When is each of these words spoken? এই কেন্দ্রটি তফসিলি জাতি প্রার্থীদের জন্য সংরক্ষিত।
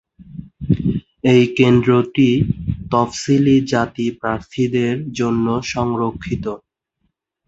এই 1.31 1.43
কেন্দ্রটি 1.57 2.29
তফসিলি 2.91 3.57
জাতি 3.71 4.05
প্রার্থীদের 4.19 4.95
জন্য 5.13 5.45
সংরক্ষিত। 5.65 6.45